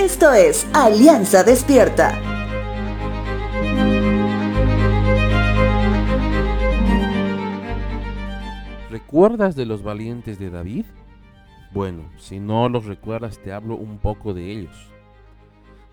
[0.00, 2.18] Esto es Alianza Despierta.
[8.90, 10.86] ¿Recuerdas de los valientes de David?
[11.74, 14.88] Bueno, si no los recuerdas te hablo un poco de ellos.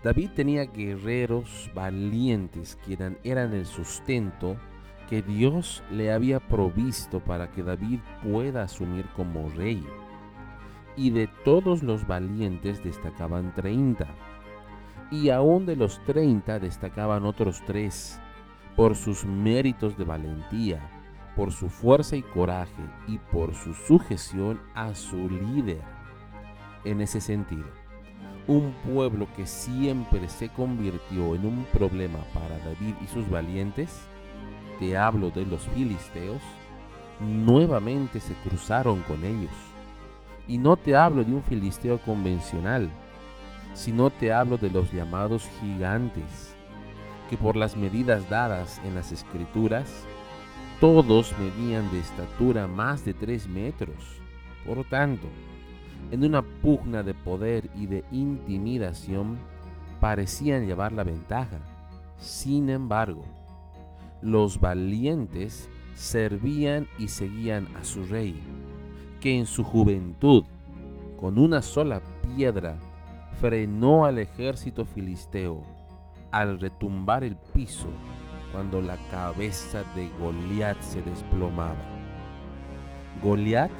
[0.02, 2.94] David tenía guerreros valientes que
[3.24, 4.56] eran, el sustento
[5.10, 9.86] que Dios le había provisto para que David pueda asumir como rey.
[10.98, 14.06] Y de todos los valientes destacaban 30.
[15.12, 18.20] Y aún de los 30 destacaban otros tres,
[18.74, 20.90] por sus méritos de valentía,
[21.36, 25.82] por su fuerza y coraje y por su sujeción a su líder.
[26.84, 27.66] En ese sentido,
[28.48, 34.08] un pueblo que siempre se convirtió en un problema para David y sus valientes,
[34.80, 36.42] te hablo de los filisteos,
[37.20, 39.52] nuevamente se cruzaron con ellos.
[40.48, 42.90] Y no te hablo de un filisteo convencional,
[43.74, 46.56] sino te hablo de los llamados gigantes,
[47.30, 50.06] que por las medidas dadas en las escrituras
[50.80, 54.20] todos medían de estatura más de tres metros.
[54.66, 55.26] Por tanto,
[56.10, 59.38] en una pugna de poder y de intimidación,
[60.00, 61.58] parecían llevar la ventaja.
[62.16, 63.24] Sin embargo,
[64.22, 68.40] los valientes servían y seguían a su rey,
[69.20, 70.44] que en su juventud,
[71.20, 72.78] con una sola piedra,
[73.40, 75.62] frenó al ejército filisteo
[76.30, 77.88] al retumbar el piso
[78.52, 81.76] cuando la cabeza de Goliat se desplomaba.
[83.22, 83.70] Goliat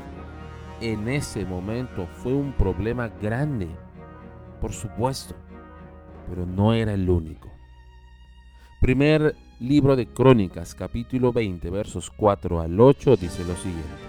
[0.80, 3.68] en ese momento fue un problema grande,
[4.60, 5.34] por supuesto,
[6.28, 7.48] pero no era el único.
[8.80, 14.07] Primer libro de Crónicas, capítulo 20, versos 4 al 8, dice lo siguiente.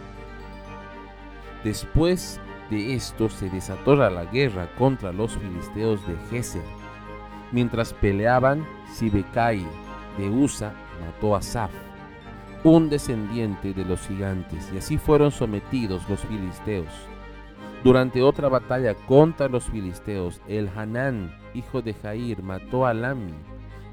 [1.63, 6.63] Después de esto se desató la guerra contra los filisteos de Geser.
[7.51, 9.65] Mientras peleaban, Sibecai,
[10.17, 10.73] de Usa
[11.05, 11.71] mató a Saf,
[12.63, 16.93] un descendiente de los gigantes, y así fueron sometidos los filisteos.
[17.83, 23.33] Durante otra batalla contra los filisteos, el Hanán, hijo de Jair, mató a Lami,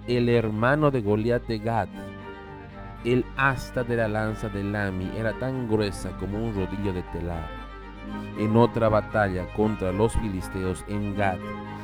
[0.09, 1.89] el hermano de Goliat de Gad.
[3.05, 7.66] El asta de la lanza de Lami era tan gruesa como un rodillo de telar.
[8.39, 11.39] En otra batalla contra los filisteos en Gad,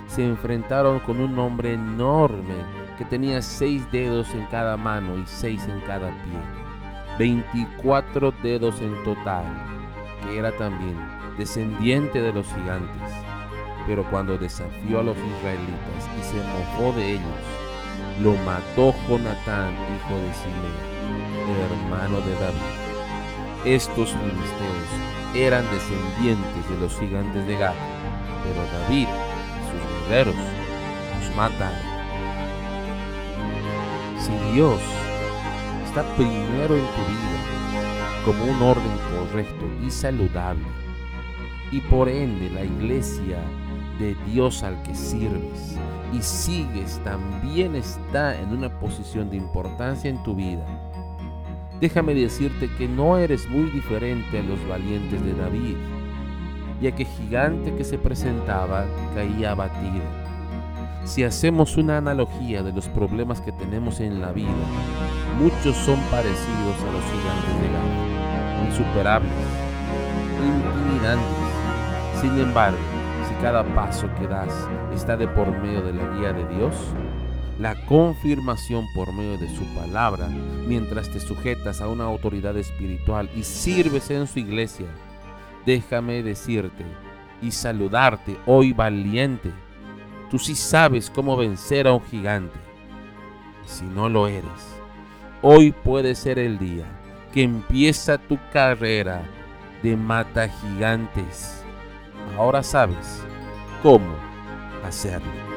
[0.06, 2.54] se enfrentaron con un hombre enorme
[2.98, 6.38] que tenía seis dedos en cada mano y seis en cada pie,
[7.18, 9.44] veinticuatro dedos en total,
[10.22, 10.96] que era también
[11.38, 13.12] descendiente de los gigantes.
[13.86, 17.22] Pero cuando desafió a los israelitas y se mofó de ellos,
[18.22, 20.92] lo mató Jonatán, hijo de Simea,
[21.66, 22.91] hermano de David.
[23.64, 27.74] Estos filisteos eran descendientes de los gigantes de Gad,
[28.42, 31.78] pero David y sus guerreros los mataron.
[34.18, 34.80] Si Dios
[35.84, 40.66] está primero en tu vida como un orden correcto y saludable,
[41.70, 43.38] y por ende la iglesia
[44.00, 45.78] de Dios al que sirves
[46.12, 50.66] y sigues también está en una posición de importancia en tu vida,
[51.82, 55.76] déjame decirte que no eres muy diferente a los valientes de David,
[56.80, 60.22] ya que gigante que se presentaba caía abatido
[61.04, 64.48] si hacemos una analogía de los problemas que tenemos en la vida,
[65.38, 69.32] muchos son parecidos a los gigantes de Gaia, insuperables,
[70.40, 72.20] intimidantes.
[72.20, 72.78] Sin embargo,
[73.28, 74.54] si cada paso que das
[74.94, 76.74] está de por medio de la guía de Dios,
[77.62, 80.28] la confirmación por medio de su palabra,
[80.66, 84.88] mientras te sujetas a una autoridad espiritual y sirves en su iglesia,
[85.64, 86.84] déjame decirte
[87.40, 89.50] y saludarte hoy valiente
[90.32, 92.58] Tú sí sabes cómo vencer a un gigante.
[93.66, 94.80] Si no lo eres,
[95.42, 96.86] hoy puede ser el día
[97.34, 99.24] que empieza tu carrera
[99.82, 101.62] de mata gigantes.
[102.38, 103.22] Ahora sabes
[103.82, 104.14] cómo
[104.82, 105.51] hacerlo.